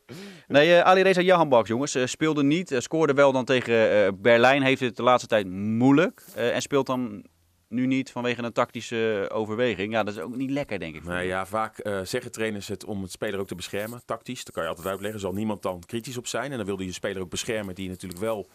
[0.48, 2.74] Nee, Ali Reza Jahanbaks, jongens, speelde niet.
[2.78, 4.62] scoorde wel dan tegen Berlijn.
[4.62, 6.22] Heeft het de laatste tijd moeilijk.
[6.34, 7.24] en speelt dan
[7.70, 9.92] nu niet vanwege een tactische overweging.
[9.92, 11.04] Ja, dat is ook niet lekker, denk ik.
[11.04, 14.44] Nee, ja, vaak uh, zeggen trainers het om het speler ook te beschermen, tactisch.
[14.44, 15.20] Dat kan je altijd uitleggen.
[15.20, 16.50] Zal niemand dan kritisch op zijn.
[16.50, 18.48] En dan wil je je speler ook beschermen die natuurlijk wel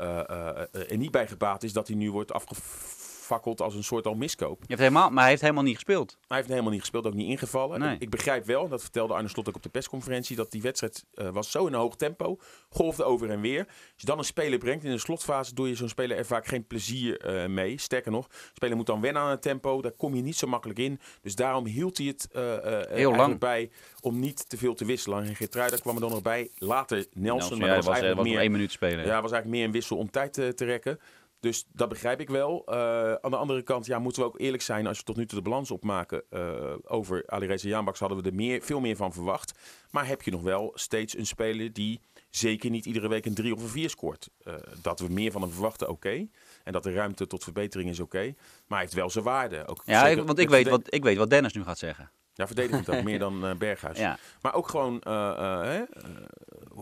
[0.00, 4.06] uh, uh, er niet bij gebaat is dat hij nu wordt afgevoerd als een soort
[4.06, 4.60] al miskoop.
[4.60, 6.18] Je hebt helemaal, maar hij heeft helemaal niet gespeeld.
[6.26, 7.80] Hij heeft helemaal niet gespeeld, ook niet ingevallen.
[7.80, 7.96] Nee.
[7.98, 11.28] Ik begrijp wel, dat vertelde Arne Slot ook op de persconferentie, dat die wedstrijd uh,
[11.28, 12.38] was zo in een hoog tempo,
[12.68, 13.66] golfde over en weer.
[13.66, 16.46] Als je dan een speler brengt in de slotfase, doe je zo'n speler er vaak
[16.46, 17.78] geen plezier uh, mee.
[17.78, 20.46] Sterker nog, de speler moet dan wennen aan het tempo, daar kom je niet zo
[20.46, 21.00] makkelijk in.
[21.22, 22.56] Dus daarom hield hij het uh,
[22.88, 25.24] Heel lang bij om niet te veel te wisselen.
[25.24, 26.50] En Geertruida kwam er dan nog bij.
[26.58, 28.98] Later Nelson, Nelson maar ja, dat was, was, eigenlijk meer, één minuut spelen.
[29.04, 30.98] Ja, was eigenlijk meer een wissel om tijd te, te rekken.
[31.40, 32.64] Dus dat begrijp ik wel.
[32.68, 32.74] Uh,
[33.12, 34.86] aan de andere kant ja, moeten we ook eerlijk zijn.
[34.86, 37.98] Als we tot nu toe de balans opmaken uh, over Alireza Jaanbaks...
[37.98, 39.58] hadden we er meer, veel meer van verwacht.
[39.90, 43.54] Maar heb je nog wel steeds een speler die zeker niet iedere week een 3
[43.54, 44.28] of een 4 scoort.
[44.44, 46.06] Uh, dat we meer van hem verwachten, oké.
[46.08, 46.30] Okay.
[46.64, 48.16] En dat de ruimte tot verbetering is oké.
[48.16, 48.34] Okay.
[48.36, 49.66] Maar hij heeft wel zijn waarde.
[49.66, 52.10] Ook ja, ik, want ik weet, wat, ik weet wat Dennis nu gaat zeggen.
[52.38, 53.98] Ja, verdedigend ook, meer dan eh, Berghuis.
[54.08, 54.18] Ja.
[54.40, 55.82] Maar ook gewoon eh, eh, eh,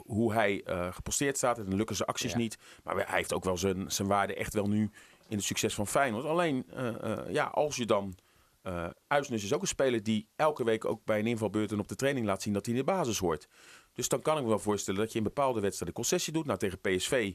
[0.06, 1.58] hoe hij eh, geposteerd staat.
[1.58, 2.38] En dan lukken zijn acties Ja.
[2.38, 2.58] niet.
[2.84, 4.90] Maar hij heeft ook wel zijn, zijn waarde echt wel nu
[5.28, 6.24] in het succes van Feyenoord.
[6.24, 8.14] Alleen, eh, eh, ja, als je dan...
[8.62, 11.88] eh Uisnes is ook een speler die elke week ook bij een invalbeurt en op
[11.88, 13.48] de training laat zien dat hij in de basis hoort.
[13.92, 16.46] Dus dan kan ik me wel voorstellen dat je in bepaalde wedstrijden concessie doet.
[16.46, 17.34] Nou, tegen PSV,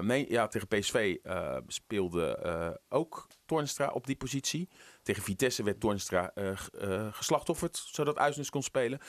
[0.00, 1.16] nee, ja, tegen PSV
[1.66, 4.68] speelde ook Toornstra op die positie.
[5.02, 9.00] Tegen Vitesse werd eh, geslachtofferd, zodat Uisnes kon spelen.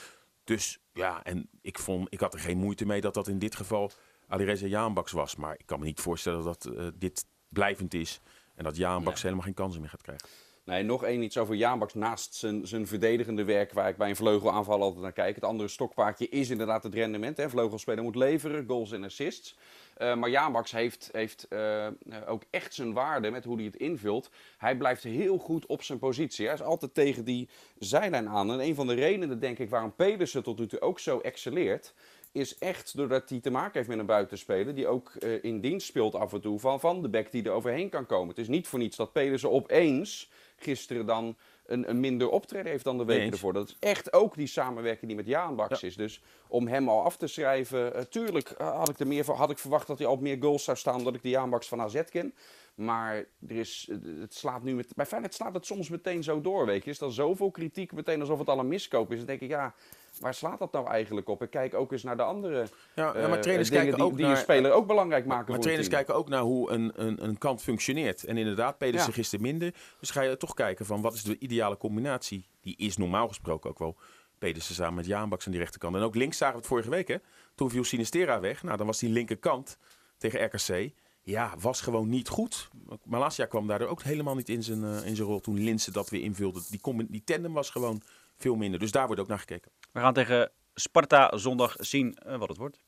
[0.44, 3.54] Dus ja, en ik, vond, ik had er geen moeite mee dat dat in dit
[3.54, 3.90] geval
[4.28, 5.36] Alireza Jaanbaks was.
[5.36, 8.20] Maar ik kan me niet voorstellen dat eh, dit blijvend is.
[8.54, 10.28] En dat Jaanbaks helemaal geen kansen meer gaat krijgen.
[10.64, 14.16] Nee, nog één iets over Jaanbaks naast zijn, zijn verdedigende werk, waar ik bij een
[14.16, 15.34] vleugelaanval altijd naar kijk.
[15.34, 17.36] Het andere stokpaardje is inderdaad het rendement.
[17.36, 17.50] Hè.
[17.50, 19.56] Vleugelspeler moet leveren, goals en assists.
[19.94, 21.86] Eh, maar Jaanbaks heeft, heeft eh,
[22.26, 24.30] ook echt zijn waarde met hoe hij het invult.
[24.58, 26.44] Hij blijft heel goed op zijn positie.
[26.44, 28.52] Hij is altijd tegen die zijlijn aan.
[28.52, 31.94] En een van de redenen, denk ik, waarom Pedersen tot nu toe ook zo excelleert
[32.34, 35.86] is echt doordat hij te maken heeft met een buitenspeler die ook eh, in dienst
[35.86, 38.28] speelt af en toe van, van de back die er overheen kan komen.
[38.28, 42.84] Het is niet voor niets dat Pedersen opeens gisteren dan een, een minder optreden heeft
[42.84, 43.52] dan de weken ervoor.
[43.52, 45.96] Dat is echt ook die samenwerking die met Jaan Baks is.
[45.96, 49.36] Dus om hem al af te schrijven, eh, tuurlijk eh, had ik, er meer van,
[49.36, 51.50] had ik verwacht dat hij al op meer goals zou staan dan ik de Jaan
[51.50, 52.34] Baks van AZ ken.
[52.74, 53.16] Maar
[53.48, 56.66] er is, eh, het slaat nu met, bij Feyenoord slaat het soms meteen zo door,
[56.66, 56.90] weet je.
[56.90, 59.16] Is dan zoveel kritiek meteen alsof het al een miskoop is.
[59.16, 59.74] Dan denk ik, ja,
[60.20, 61.42] waar slaat dat nou eigenlijk op?
[61.42, 64.10] Ik kijk ook eens naar de andere Ja, ja, eh, maar trainers dingen kijken die,
[64.10, 64.36] ook die naar...
[64.36, 67.62] een speler ook belangrijk maken Maar trainers kijken ook naar hoe een, een, een kant
[67.62, 68.24] functioneert.
[68.24, 69.14] En inderdaad, Pedersen Ja.
[69.14, 69.74] gisteren minder.
[70.00, 72.46] Dus ga je toch kijken van wat is de ideale combinatie.
[72.60, 73.96] Die is normaal gesproken ook wel
[74.38, 75.96] Pedersen samen met Jaanbaks aan die rechterkant.
[75.96, 77.08] En ook links zagen we het vorige week.
[77.08, 77.16] Hè?
[77.54, 78.62] Toen viel Sinistera weg.
[78.62, 79.78] Nou, dan was die linkerkant
[80.18, 80.92] tegen RKC.
[81.22, 82.68] Ja, was gewoon niet goed.
[83.04, 86.10] Malasia kwam daardoor ook helemaal niet in zijn, eh, in zijn rol toen Linse dat
[86.10, 86.60] weer invulde.
[86.70, 88.02] Die, die tandem was gewoon
[88.36, 88.80] veel minder.
[88.80, 89.70] Dus daar wordt ook naar gekeken.
[89.94, 92.84] We gaan tegen Sparta zondag zien eh, wat het wordt.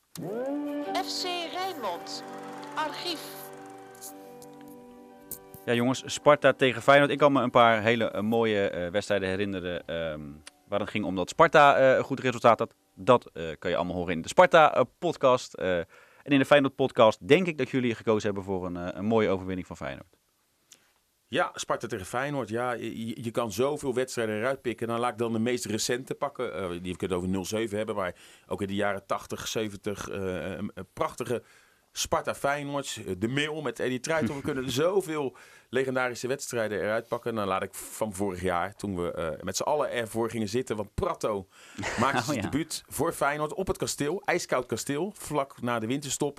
[1.04, 2.24] FC Rijnmond.
[2.74, 3.20] Archief.
[5.64, 7.10] Ja, jongens, Sparta tegen Feyenoord.
[7.10, 9.86] Ik kan me een paar hele eh, mooie eh, wedstrijden herinneren.
[9.86, 10.20] ehm,
[10.68, 12.74] waar het ging om dat Sparta een goed resultaat had.
[12.94, 15.54] Dat kan je allemaal horen in de Sparta-podcast.
[15.54, 15.86] en
[16.32, 19.76] in de Feyenoord-podcast denk ik dat jullie gekozen hebben voor een, een mooie overwinning van
[19.76, 20.15] Feyenoord.
[21.28, 22.48] Ja, Sparta tegen Feyenoord.
[22.48, 24.86] Ja, je, je kan zoveel wedstrijden eruit pikken.
[24.88, 26.54] Dan laat ik dan de meest recente pakken.
[26.54, 27.28] Eh, die we het over
[27.68, 27.94] 0-7 hebben.
[27.94, 28.14] Maar
[28.46, 30.08] ook in de jaren 80, 70.
[30.08, 30.18] eh,
[30.50, 31.42] een, een prachtige
[31.92, 33.00] Sparta Feyenoord.
[33.06, 34.36] eh, De mail met Eddie Truijton.
[34.36, 35.36] We kunnen zoveel
[35.70, 37.34] legendarische wedstrijden eruit pakken.
[37.34, 38.74] Dan laat ik van vorig jaar.
[38.76, 40.76] Toen we eh, met z'n allen ervoor gingen zitten.
[40.76, 41.46] Want Prato
[42.00, 42.42] maakte Oh, zijn ja.
[42.42, 44.22] debuut voor Feyenoord op het kasteel.
[44.24, 45.12] IJskoud kasteel.
[45.16, 46.38] Vlak na de winterstop.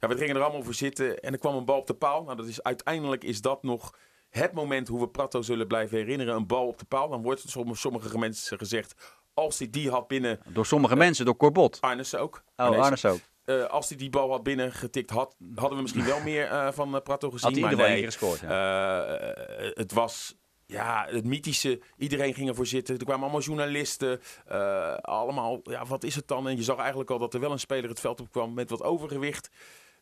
[0.00, 1.18] Ja, we gingen er allemaal voor zitten.
[1.20, 2.22] En er kwam een bal op de paal.
[2.24, 3.94] Nou, dat is, uiteindelijk is dat nog
[4.34, 6.34] het moment hoe we Prato zullen blijven herinneren.
[6.34, 7.08] Een bal op de paal.
[7.08, 8.94] Dan wordt het sommige, sommige mensen gezegd.
[9.34, 10.40] Als hij die had binnen.
[10.46, 11.78] Door sommige mensen, door Corbot.
[11.80, 12.42] Arnes ook.
[12.56, 12.80] Oh, Arnes.
[12.84, 13.18] Arnes ook.
[13.44, 16.94] Eh, als hij die bal had binnengetikt had, hadden we misschien wel meer eh, van
[16.94, 17.50] eh, Prato gezien.
[17.52, 18.40] Had hij ieder nee, gescoord.
[18.40, 19.04] Ja.
[19.04, 21.80] eh, het was ja, het mythische.
[21.96, 22.98] Iedereen ging ervoor zitten.
[22.98, 24.20] Er kwamen allemaal journalisten.
[24.46, 26.48] eh, allemaal, ja, wat is het dan?
[26.48, 28.70] En je zag eigenlijk al dat er wel een speler het veld op kwam met
[28.70, 29.50] wat overgewicht.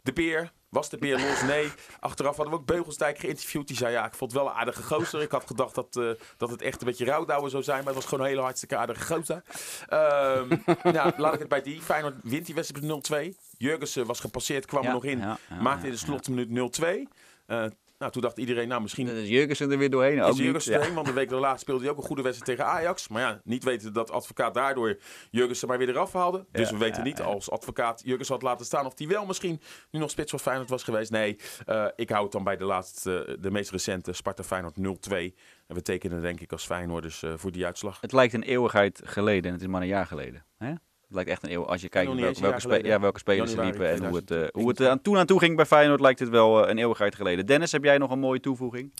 [0.03, 0.53] De Beer.
[0.69, 1.43] Was de Beer los?
[1.43, 1.69] Nee.
[2.01, 3.67] Achteraf hadden we ook Beugelsdijk geïnterviewd.
[3.69, 5.23] Die zei, ja, ik vond het wel een aardige gozer.
[5.23, 7.77] Ik had gedacht dat, eh, dat het echt een beetje rouwdouwen zou zijn.
[7.79, 9.43] Maar het was gewoon een hele hartstikke aardige gozer.
[9.88, 10.57] Ehm
[10.93, 11.81] ja, laat ik het bij die.
[11.81, 13.38] Feyenoord wint die wedstrijd met 0-2.
[13.59, 15.19] Jurgensen was gepasseerd, kwam Ja, er nog in.
[15.19, 17.09] ja, ja, maakte in de slotminuut 0-2.
[17.47, 17.65] Eh,
[18.03, 20.23] nou, toen dacht iedereen, nou misschien Dat is Jurgensen er weer doorheen.
[20.23, 20.38] Ook is.
[20.38, 20.93] Jurgensen Ja.
[20.93, 23.09] want de week daarna speelde hij ook een goede wedstrijd tegen Ajax.
[23.09, 24.99] Maar ja, niet weten dat advocaat daardoor
[25.31, 26.47] Jurgensen maar weer eraf haalde.
[26.53, 29.27] Dus Ja, we weten ja, niet als advocaat Jurgensen had laten staan of hij wel
[29.27, 29.61] misschien
[29.91, 31.11] nu nog spits van Feyenoord was geweest.
[31.11, 35.35] Nee, eh, ik hou het dan bij de laatste, de meest recente Sparta Feyenoord 0-2.
[35.67, 38.01] En we tekenen denk ik als Feyenoorders eh voor die uitslag.
[38.01, 40.45] Het lijkt een eeuwigheid geleden en het is maar een jaar geleden.
[40.59, 40.73] Hè?
[41.12, 41.66] Het lijkt echt een eeuw.
[41.66, 44.31] Als je kijkt welke, welke, spe- ja, welke spelers er Januari liepen en hoe het,
[44.31, 44.61] eh, 2021.
[44.62, 46.79] hoe het eh, aan toen aan toe ging bij Feyenoord, lijkt het wel eh, een
[46.79, 47.46] eeuwigheid geleden.
[47.46, 48.92] Dennis, heb jij nog een mooie toevoeging?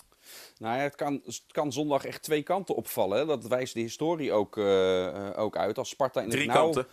[0.59, 3.19] Nou ja, het kan, het kan zondag echt twee kanten opvallen.
[3.19, 3.27] hè.
[3.27, 5.79] Dat wijst de historie ook, eh, eh, ook uit.
[5.79, 6.63] Als Sparta in Drie het nauw...
[6.63, 6.87] kanten.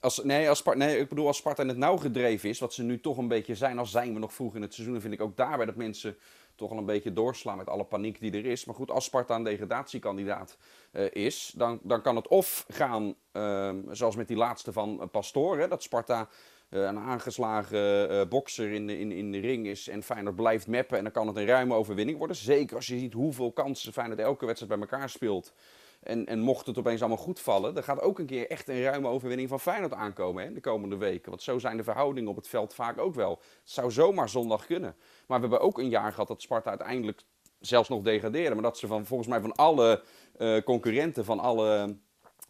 [0.00, 2.74] Als, nee, als Sparta, nee, ik bedoel als Sparta in het nauw gedreven is, wat
[2.74, 5.02] ze nu toch een beetje zijn, als zijn we nog vroeg in het seizoen, dan
[5.02, 6.16] vind ik ook daarbij dat mensen
[6.58, 8.64] toch al een beetje doorslaan met alle paniek die er is.
[8.64, 10.56] Maar goed, als Sparta een degradatiekandidaat
[10.92, 15.08] eh, is, dan, dan kan het of gaan, ehm, zoals met die laatste van eh,
[15.08, 16.28] Pastoor, hè, dat Sparta
[16.68, 20.96] eh, een aangeslagen bokser in de, in, in de ring is en Feyenoord blijft meppen
[20.96, 22.36] en dan kan het een ruime overwinning worden.
[22.36, 25.52] Zeker als je ziet hoeveel kansen Feyenoord elke wedstrijd bij elkaar speelt.
[26.02, 28.82] En, en mocht het opeens allemaal goed vallen, dan gaat ook een keer echt een
[28.82, 31.30] ruime overwinning van Feyenoord aankomen hè, de komende weken.
[31.30, 33.30] Want zo zijn de verhoudingen op het veld vaak ook wel.
[33.30, 34.94] Het zou zomaar zondag kunnen.
[35.26, 37.22] Maar we hebben ook een jaar gehad dat Sparta uiteindelijk
[37.60, 38.52] zelfs nog degraderen.
[38.52, 40.02] Maar dat ze van, volgens mij van alle
[40.36, 41.96] eh, concurrenten, van alle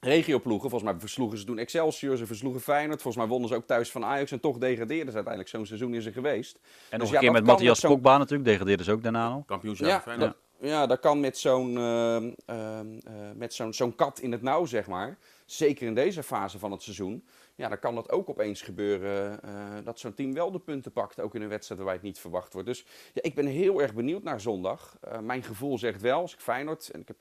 [0.00, 3.02] regioploegen, volgens mij versloegen ze toen Excelsior, ze versloegen Feyenoord.
[3.02, 5.48] Volgens mij wonnen ze ook thuis van Ajax en toch degradeerden ze uiteindelijk.
[5.48, 6.58] Zo'n seizoen is er geweest.
[6.90, 9.28] En Dus nog ja, een keer met Matthias zo'n- Kokba natuurlijk, degradeerde ze ook daarna
[9.28, 9.42] al.
[9.46, 10.30] Kampioenschap Ja, Feyenoord.
[10.32, 14.42] dat, ja, dat kan met zo'n ehm, ehm, eh, met zo'n zo'n kat in het
[14.42, 15.18] nauw, zeg maar.
[15.46, 17.26] Zeker in deze fase van het seizoen.
[17.54, 19.50] Ja, dan kan dat ook opeens gebeuren eh,
[19.84, 21.20] dat zo'n team wel de punten pakt.
[21.20, 22.68] Ook in een wedstrijd waarbij het niet verwacht wordt.
[22.68, 24.96] Dus ja, ik ben heel erg benieuwd naar zondag.
[25.00, 27.16] Eh, mijn gevoel zegt wel, als ik Feyenoord, en ik heb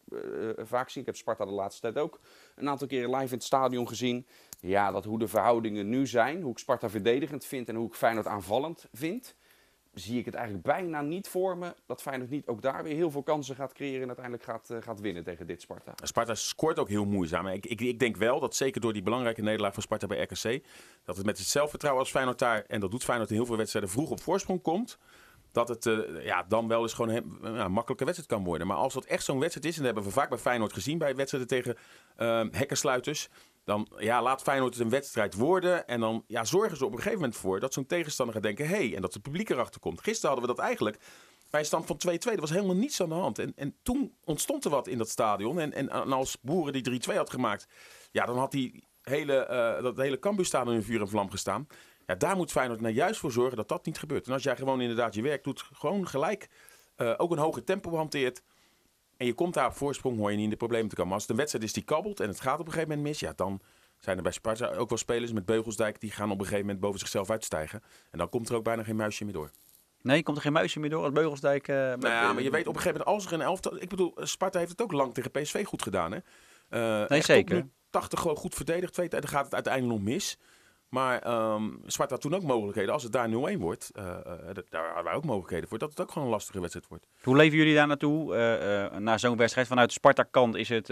[0.67, 2.19] vaak zien, ik heb Sparta de laatste tijd ook
[2.55, 4.27] een aantal keren live in het stadion gezien.
[4.59, 7.93] Ja, dat hoe de verhoudingen nu zijn, hoe ik Sparta verdedigend vind en hoe ik
[7.93, 9.35] Feyenoord aanvallend vind
[9.99, 13.11] zie ik het eigenlijk bijna niet voor me dat Feyenoord niet ook daar weer heel
[13.11, 15.93] veel kansen gaat creëren en uiteindelijk gaat, eh, gaat winnen tegen dit Sparta.
[16.03, 17.47] Sparta scoort ook heel moeizaam.
[17.47, 20.63] Ik, ik, ik denk wel dat zeker door die belangrijke nederlaag van Sparta bij RKC...
[21.03, 22.63] dat het met het zelfvertrouwen als Feyenoord daar...
[22.67, 24.97] en dat doet Feyenoord in heel veel wedstrijden vroeg op voorsprong komt...
[25.51, 28.67] dat het eh, ja, dan wel eens gewoon een makkelijke wedstrijd kan worden.
[28.67, 29.77] Maar als dat echt zo'n wedstrijd is...
[29.77, 30.97] en dat hebben we vaak bij Feyenoord gezien...
[30.97, 31.77] bij wedstrijden tegen
[32.51, 33.29] hekkensluiters...
[33.67, 35.87] dan ja, laat Feyenoord het een wedstrijd worden...
[35.87, 37.59] en dan ja, zorgen ze op een gegeven moment voor...
[37.59, 38.67] dat zo'n tegenstander gaat denken...
[38.67, 40.01] hé, hey, en dat het publiek erachter komt.
[40.01, 40.97] Gisteren hadden we dat eigenlijk...
[41.49, 43.39] Bij een stand van 2-2, er was helemaal niets aan de hand.
[43.39, 45.59] En, en toen ontstond er wat in dat stadion.
[45.59, 47.67] En, en, als Boeren die 3-2 had gemaakt,
[48.11, 51.67] ja, dan had die hele, eh dat hele Cambuurstadion in vuur en vlam gestaan.
[52.05, 54.27] Ja, daar moet Feyenoord nou juist voor zorgen dat dat niet gebeurt.
[54.27, 56.49] En als jij gewoon inderdaad je werk doet, gewoon gelijk
[56.95, 58.41] eh, ook een hoger tempo hanteert.
[59.17, 61.09] En je komt daar op voorsprong, hoor je niet in de problemen te komen.
[61.11, 63.07] Maar als het een wedstrijd is die kabbelt en het gaat op een gegeven moment
[63.07, 63.61] mis, ja, dan
[63.97, 66.79] zijn er bij Sparta ook wel spelers met Beugelsdijk die gaan op een gegeven moment
[66.79, 67.83] boven zichzelf uitstijgen.
[68.11, 69.51] En dan komt er ook bijna geen muisje meer door.
[70.01, 71.67] Nee, komt er geen muisje meer door als Beugelsdijk...
[71.67, 73.81] Nou ja, maar je weet op een gegeven moment, als er een elftal...
[73.81, 76.19] Ik bedoel, Sparta heeft het ook lang tegen PSV goed gedaan, hè?
[76.69, 77.55] Eh, echt zeker.
[77.55, 78.93] tot nu 80 gewoon goed verdedigd.
[78.93, 80.37] Twee tijden gaat het uiteindelijk nog mis.
[80.89, 82.93] Maar ehm Sparta had toen ook mogelijkheden.
[82.93, 83.89] Als het daar 0-1 wordt,
[84.53, 85.77] dat- daar hadden wij ook mogelijkheden voor.
[85.77, 87.07] Dat het ook gewoon een lastige wedstrijd wordt.
[87.23, 88.35] Hoe leven jullie daar naartoe?
[88.35, 90.89] eh, eh, na zo'n wedstrijd vanuit de Sparta-kant is, het,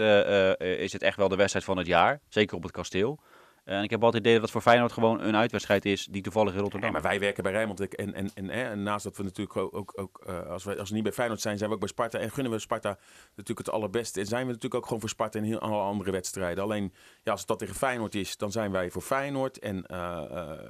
[0.58, 2.20] is het echt wel de wedstrijd van het jaar.
[2.28, 3.18] Zeker op het kasteel.
[3.66, 6.22] En ik heb altijd het idee dat het voor Feyenoord gewoon een uitwedstrijd is die
[6.22, 7.94] toevallig in Rotterdam maar wij werken bij Rijnmond.
[7.94, 11.04] En, en, en, naast dat we natuurlijk ook, ook, eh, als, we, als we niet
[11.04, 12.18] bij Feyenoord zijn, zijn we ook bij Sparta.
[12.18, 12.98] En gunnen we Sparta
[13.28, 14.20] natuurlijk het allerbeste.
[14.20, 16.64] En zijn we natuurlijk ook gewoon voor Sparta in heel alle andere wedstrijden.
[16.64, 19.58] Alleen ja, als dat tegen Feyenoord is, dan zijn wij voor Feyenoord.
[19.58, 20.22] En eh,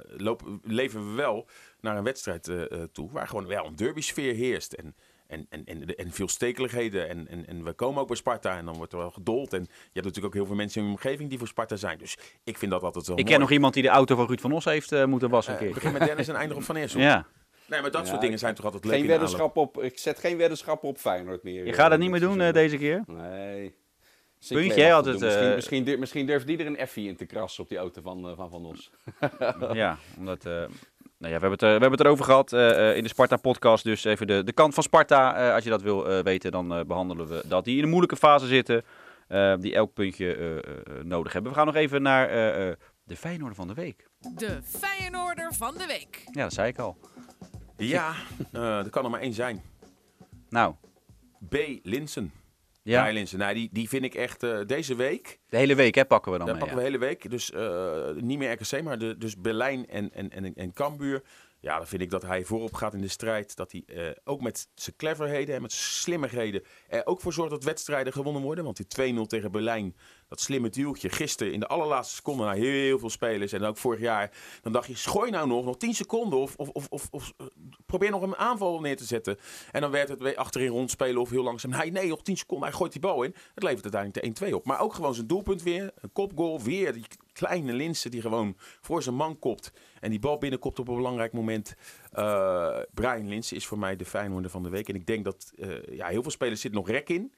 [0.07, 1.47] lopen, leven we wel
[1.81, 2.51] naar een wedstrijd
[2.91, 4.73] toe waar gewoon wel een derby sfeer heerst.
[4.73, 4.95] En,
[5.27, 7.09] en, en, en, en veel stekeligheden.
[7.09, 9.53] En, en, en we komen ook bij Sparta en dan wordt er wel gedold.
[9.53, 11.97] En je hebt natuurlijk ook heel veel mensen in je omgeving die voor Sparta zijn.
[11.97, 13.33] Dus ik vind dat altijd wel Ik mooi.
[13.33, 15.59] ken nog iemand die de auto van Ruud van Os heeft eh, moeten wassen een
[15.59, 15.73] Eh, keer.
[15.73, 16.99] begin met Dennis en eindig op Van Eersel.
[17.11, 17.25] ja,
[17.67, 19.29] Nee, maar dat Ja, soort dingen zijn toch altijd leuk Geen in de aanloop.
[19.37, 21.65] weddenschap op, ik zet geen weddenschappen op Feyenoord meer.
[21.65, 23.03] je gaat het dit niet meer doen eh, deze keer?
[23.07, 23.75] Nee.
[24.47, 25.19] Puntje, Sinclair altijd.
[25.19, 27.77] Misschien, eh, misschien, durf- misschien durft die er een Effie in te krassen op die
[27.77, 28.91] auto van Van, van Os.
[29.73, 30.45] Ja, omdat...
[31.17, 33.09] nou ja, we, hebben het, eh, we hebben het erover gehad eh, eh, in de
[33.09, 33.83] Sparta-podcast.
[33.83, 35.35] Dus even de, de kant van Sparta.
[35.47, 37.65] eh, als je dat wil eh, weten, dan eh, behandelen we dat.
[37.65, 38.83] Die in een moeilijke fase zitten.
[39.27, 40.63] eh, die elk puntje eh, eh,
[41.03, 41.51] nodig hebben.
[41.51, 44.07] We gaan nog even naar eh, eh, de Feyenoorder van de week.
[44.35, 46.23] De Feyenoorder van de week.
[46.31, 46.97] Ja, dat zei ik al.
[47.77, 48.13] Ja,
[48.51, 49.61] eh er kan er maar één zijn.
[50.49, 50.73] Nou,
[51.49, 51.55] B.
[51.83, 52.31] Linsen.
[52.91, 53.09] Ja.
[53.11, 53.39] Linsen.
[53.39, 55.39] Nou, die, die vind ik echt eh, deze week.
[55.49, 56.57] de hele week hè, pakken we dan mee.
[56.57, 56.83] pakken ja.
[56.83, 57.29] we de hele week.
[57.29, 61.23] Dus eh, niet meer RKC, maar de, dus Berlijn en, en, en, en Cambuur.
[61.59, 63.55] Ja, dan vind ik dat hij voorop gaat in de strijd.
[63.55, 67.51] Dat hij eh, ook met zijn cleverheden en met zijn slimmigheden er ook voor zorgt
[67.51, 68.63] dat wedstrijden gewonnen worden.
[68.63, 69.95] Want die 2-0 tegen Berlijn,
[70.27, 73.51] dat slimme duwtje gisteren in de allerlaatste seconde naar heel veel spelers.
[73.51, 76.87] En ook vorig jaar, dan dacht je, schooi nou nog, nog 10 seconden of, of,
[76.89, 77.45] of, of, eh,
[77.85, 79.37] probeer nog een aanval neer te zetten.
[79.71, 81.71] En dan werd het weer achterin rondspelen of heel langzaam.
[81.71, 83.35] Nee, nee, nog 10 seconden, hij gooit die bal in.
[83.53, 84.65] Het levert uiteindelijk de 1-2 op.
[84.65, 86.97] Maar ook gewoon zijn doelpunt weer, een kopgoal, weer
[87.37, 89.71] kleine Linsen die gewoon voor zijn man kopt.
[89.99, 91.75] En die bal binnenkopt op een belangrijk moment.
[92.11, 94.89] Eh Brian Linsen is voor mij de Feyenoorder van de week.
[94.89, 97.33] En ik denk dat eh, ja, heel veel spelers zitten nog rek in.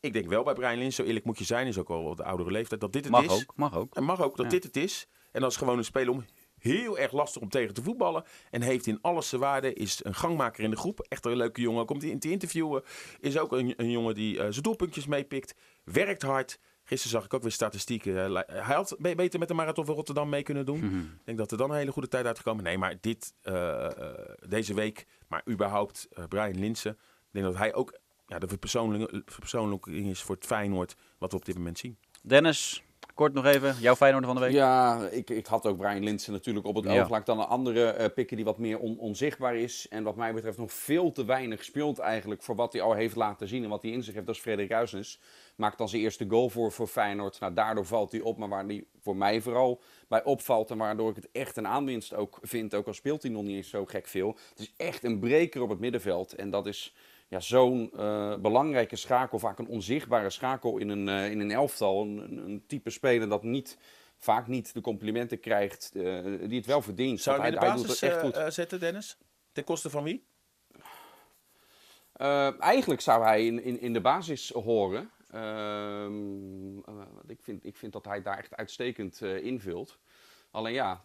[0.00, 2.24] Ik denk wel bij Brian Linsen, zo eerlijk moet je zijn, is ook al de
[2.24, 3.30] oudere leeftijd, dat dit het Mag is.
[3.32, 3.94] ook, mag ook.
[3.94, 4.50] En mag ook dat Ja.
[4.52, 5.06] dit het is.
[5.32, 6.24] En dat is gewoon een speler om
[6.58, 8.24] heel erg lastig om tegen te voetballen.
[8.50, 9.72] En heeft in alles zijn waarde.
[9.72, 11.06] Is een gangmaker in de groep.
[11.08, 11.86] Echt een leuke jongen.
[11.86, 12.82] Komt hij in te interviewen.
[13.20, 15.54] Is ook een, een jongen die eh, zijn doelpuntjes meepikt.
[15.84, 16.58] Werkt hard.
[16.88, 18.14] Gisteren zag ik ook weer statistieken.
[18.46, 20.78] Hij had be- beter met de Marathon van Rotterdam mee kunnen doen.
[20.78, 20.98] Mhm.
[20.98, 22.64] Ik denk dat er dan een hele goede tijd uitgekomen.
[22.64, 23.90] Nee, maar dit, eh, eh,
[24.48, 26.90] deze week, maar überhaupt eh, Brian Linsen.
[26.92, 26.98] Ik
[27.30, 31.44] denk dat hij ook ja, de verpersoonlijking verpersoonlijking is voor het Feyenoord wat we op
[31.44, 31.98] dit moment zien.
[32.22, 32.82] Dennis,
[33.14, 33.76] kort nog even.
[33.80, 34.54] Jouw Feyenoorder van de week.
[34.54, 37.00] Ja, ik, ik had ook Brian Linsen natuurlijk op het Ja.
[37.02, 37.08] oog.
[37.10, 39.86] Laat dan een andere eh, pikken die wat meer on- onzichtbaar is.
[39.88, 43.16] En wat mij betreft nog veel te weinig speelt eigenlijk voor wat hij al heeft
[43.16, 44.26] laten zien en wat hij in zich heeft.
[44.26, 45.20] Dat is Frederik Ruisnes.
[45.58, 47.40] Maakt dan zijn eerste goal voor, voor Feyenoord.
[47.40, 50.70] Nou, daardoor valt hij op, maar waar hij voor mij vooral bij opvalt.
[50.70, 53.56] En waardoor ik het echt een aanwinst ook vind, ook al speelt hij nog niet
[53.56, 54.36] eens zo gek veel.
[54.48, 56.34] Het is echt een breker op het middenveld.
[56.34, 56.94] En dat is
[57.28, 62.02] ja, zo'n eh, belangrijke schakel, vaak een onzichtbare schakel in een, eh, in een elftal.
[62.02, 63.78] Een, een, een type speler dat niet,
[64.18, 67.20] vaak niet de complimenten krijgt eh, die het wel verdient.
[67.20, 68.54] Zou je de hij, hij doet basis echt goed.
[68.54, 69.18] zetten, Dennis?
[69.52, 70.26] Ten koste van wie?
[72.58, 75.10] Eigenlijk zou hij in, in, in de basis horen.
[75.30, 76.94] Ehm, eh,
[77.26, 79.98] ik, vind, ik vind dat hij daar echt uitstekend eh, invult.
[80.50, 81.04] Alleen ja,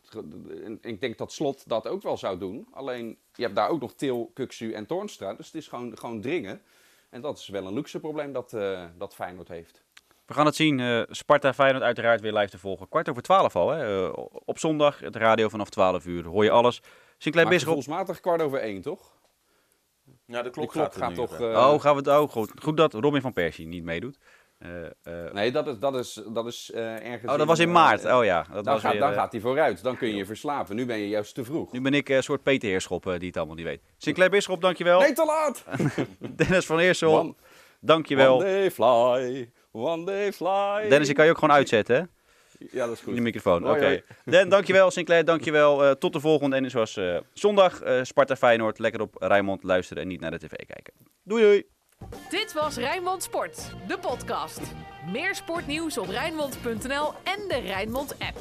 [0.63, 2.67] en ik denk dat Slot dat ook wel zou doen.
[2.71, 5.33] Alleen je hebt daar ook nog Til, Kuksu en Toornstra.
[5.33, 6.61] Dus het is gewoon, gewoon dringen.
[7.09, 9.83] En dat is wel een luxe probleem dat, eh, dat Feyenoord heeft.
[10.25, 11.05] We gaan het zien.
[11.09, 12.89] Sparta Feyenoord uiteraard weer live te volgen.
[12.89, 13.69] Kwart over twaalf al.
[13.69, 14.07] Hè?
[14.45, 16.25] op zondag, het radio vanaf 12 uur.
[16.25, 16.81] Hoor je alles.
[17.17, 17.75] Sinclair Bisschop.
[17.75, 19.11] gevoelsmatig kwart over één, toch?
[20.25, 21.39] Ja, de klok, klok gaat, toch...
[21.39, 22.51] Oh, gaan we het ook goed.
[22.61, 24.17] Goed dat Robin van Persie niet meedoet.
[24.57, 27.31] Eh, eh, Nee, dat is, dat is, dat is eh, ergens...
[27.31, 28.05] oh, dat was in maart.
[28.05, 29.83] Oh ja, dat dan was gaat, weer, dan gaat hij vooruit.
[29.83, 30.75] Dan kun je je verslapen.
[30.75, 31.71] Nu ben je juist te vroeg.
[31.71, 33.81] Nu ben ik eh, een soort Peter Heerschop eh, die het allemaal niet weet.
[33.97, 34.99] Sinclair Bisschop, dankjewel.
[34.99, 35.65] Nee, te laat!
[36.37, 37.33] Dennis van Eersel, One-
[37.79, 38.35] dankjewel.
[38.35, 40.89] One day fly, one day fly.
[40.89, 42.01] Dennis, ik kan je ook gewoon uitzetten, hè?
[42.71, 43.13] Ja, dat is goed.
[43.13, 43.69] Die microfoon.
[43.69, 43.85] Oké.
[43.85, 44.03] Hoi.
[44.25, 44.91] Dan, dankjewel.
[44.91, 45.85] Sinclair, dankjewel.
[45.85, 46.55] Eh tot de volgende.
[46.55, 48.79] En zoals eh, zondag, eh, Sparta Feyenoord.
[48.79, 50.93] Lekker op Rijnmond luisteren en niet naar de tv kijken.
[51.23, 51.63] Doei doei.
[52.29, 54.61] Dit was Rijnmond Sport, de podcast.
[55.11, 58.37] Meer sportnieuws op Rijnmond.nl en de Rijnmond app.